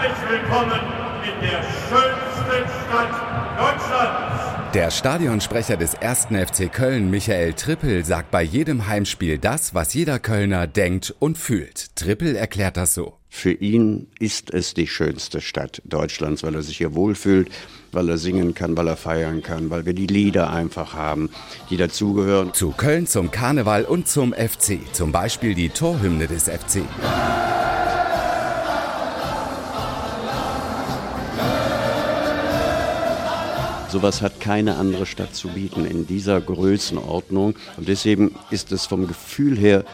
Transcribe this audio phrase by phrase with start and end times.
[0.00, 0.80] Herzlich willkommen
[1.24, 4.72] in der schönsten Stadt Deutschlands.
[4.72, 6.26] Der Stadionsprecher des 1.
[6.26, 11.96] FC Köln, Michael Trippel, sagt bei jedem Heimspiel das, was jeder Kölner denkt und fühlt.
[11.96, 13.14] Trippel erklärt das so.
[13.28, 17.50] Für ihn ist es die schönste Stadt Deutschlands, weil er sich hier wohlfühlt,
[17.90, 21.30] weil er singen kann, weil er feiern kann, weil wir die Lieder einfach haben,
[21.70, 22.54] die dazugehören.
[22.54, 24.78] Zu Köln, zum Karneval und zum FC.
[24.92, 26.82] Zum Beispiel die Torhymne des FC.
[33.90, 37.54] Sowas hat keine andere Stadt zu bieten in dieser Größenordnung.
[37.78, 39.84] Und deswegen ist es vom Gefühl her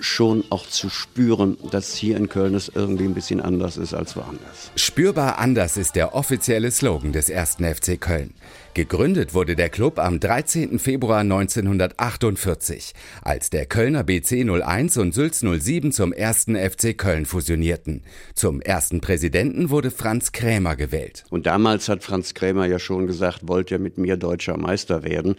[0.00, 4.16] schon auch zu spüren, dass hier in Köln es irgendwie ein bisschen anders ist als
[4.16, 4.70] woanders.
[4.76, 7.56] Spürbar anders ist der offizielle Slogan des 1.
[7.56, 8.34] FC Köln.
[8.74, 10.78] Gegründet wurde der Club am 13.
[10.78, 16.44] Februar 1948, als der Kölner BC 01 und Sülz 07 zum 1.
[16.44, 18.02] FC Köln fusionierten.
[18.34, 21.24] Zum ersten Präsidenten wurde Franz Krämer gewählt.
[21.30, 25.34] Und damals hat Franz Krämer ja schon gesagt, wollt ihr mit mir deutscher Meister werden?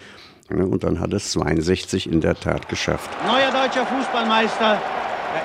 [0.49, 3.09] Und dann hat es 62 in der Tat geschafft.
[3.25, 4.81] Neuer deutscher Fußballmeister,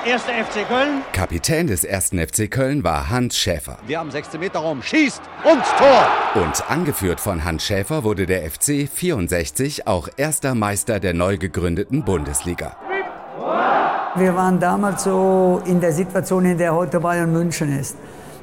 [0.04, 1.02] der erste FC Köln.
[1.12, 3.76] Kapitän des ersten FC Köln war Hans Schäfer.
[3.86, 6.42] Wir haben 16 Meter Raum, schießt und Tor.
[6.42, 12.02] Und angeführt von Hans Schäfer wurde der FC 64 auch erster Meister der neu gegründeten
[12.04, 12.76] Bundesliga.
[14.16, 17.96] Wir waren damals so in der Situation, in der heute Bayern München ist.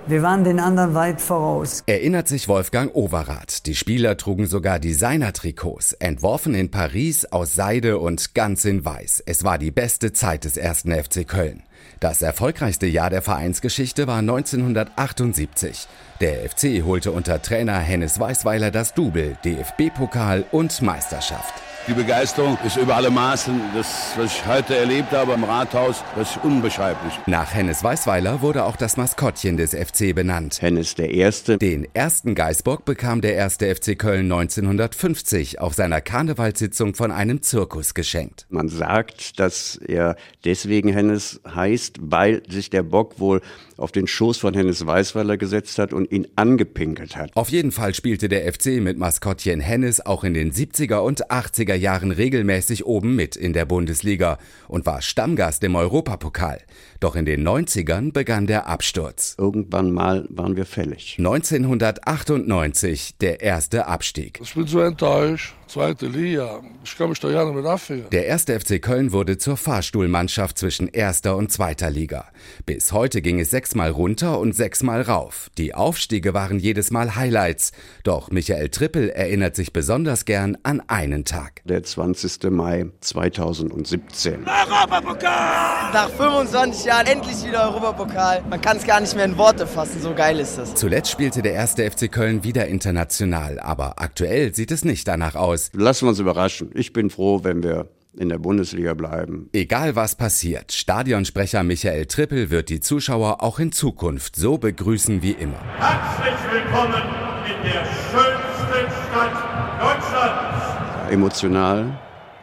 [0.08, 1.84] Wir waren den anderen weit voraus.
[1.86, 3.68] Erinnert sich Wolfgang Overath.
[3.68, 9.22] Die Spieler trugen sogar Designer-Trikots, entworfen in Paris aus Seide und ganz in Weiß.
[9.26, 11.64] Es war die beste Zeit des ersten FC Köln.
[12.00, 15.88] Das erfolgreichste Jahr der Vereinsgeschichte war 1978.
[16.20, 21.54] Der FC holte unter Trainer Hennes Weißweiler das Double, DFB-Pokal und Meisterschaft.
[21.88, 23.60] Die Begeisterung ist über alle Maßen.
[23.74, 27.14] Das, was ich heute erlebt habe im Rathaus, das ist unbeschreiblich.
[27.26, 30.62] Nach Hennes Weißweiler wurde auch das Maskottchen des FC benannt.
[30.62, 31.58] Hennes der Erste.
[31.58, 37.96] Den ersten Geißbock bekam der erste FC Köln 1950 auf seiner Karnevalssitzung von einem Zirkus
[37.96, 38.46] geschenkt.
[38.50, 43.42] Man sagt, dass er deswegen Hennes heißt, weil sich der Bock wohl
[43.78, 47.36] auf den Schoß von Hennes Weißweiler gesetzt hat und ihn angepinkelt hat.
[47.36, 51.71] Auf jeden Fall spielte der FC mit Maskottchen Hennes auch in den 70er und 80er
[51.78, 54.38] Jahren regelmäßig oben mit in der Bundesliga
[54.68, 56.62] und war Stammgast im Europapokal.
[57.00, 59.36] Doch in den 90ern begann der Absturz.
[59.38, 61.16] Irgendwann mal waren wir fällig.
[61.18, 64.40] 1998 der erste Abstieg.
[64.42, 65.56] Ich bin so enttäuscht.
[65.72, 66.60] Zweite Liga.
[66.84, 68.02] Ich kann mich da nicht mehr dafür.
[68.12, 72.26] Der erste FC Köln wurde zur Fahrstuhlmannschaft zwischen erster und zweiter Liga.
[72.66, 75.50] Bis heute ging es sechsmal runter und sechsmal rauf.
[75.58, 77.72] Die Aufstiege waren jedes Mal Highlights.
[78.04, 81.62] Doch Michael Trippel erinnert sich besonders gern an einen Tag.
[81.64, 82.52] Der 20.
[82.52, 84.46] Mai 2017.
[84.46, 85.94] Europapokal!
[85.94, 88.44] Nach 25 Jahren endlich wieder Europapokal.
[88.50, 90.76] Man kann es gar nicht mehr in Worte fassen, so geil ist das.
[90.76, 95.61] Zuletzt spielte der erste FC Köln wieder international, aber aktuell sieht es nicht danach aus.
[95.74, 96.72] Lassen wir uns überraschen.
[96.74, 99.50] Ich bin froh, wenn wir in der Bundesliga bleiben.
[99.54, 105.32] Egal was passiert, Stadionsprecher Michael Trippel wird die Zuschauer auch in Zukunft so begrüßen wie
[105.32, 105.62] immer.
[105.78, 107.02] Herzlich willkommen
[107.46, 111.12] in der schönsten Stadt Deutschlands.
[111.12, 112.00] Emotional,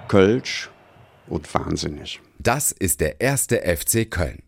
[0.08, 0.70] Kölsch
[1.26, 2.20] und wahnsinnig.
[2.38, 4.42] Das ist der erste FC Köln.